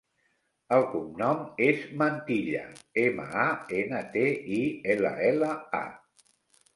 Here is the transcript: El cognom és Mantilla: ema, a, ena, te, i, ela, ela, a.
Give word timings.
El 0.75 0.83
cognom 0.93 1.41
és 1.65 1.83
Mantilla: 1.99 2.63
ema, 3.01 3.27
a, 3.41 3.43
ena, 3.81 3.99
te, 4.15 4.23
i, 4.57 4.63
ela, 4.95 5.13
ela, 5.29 5.51
a. 5.81 6.31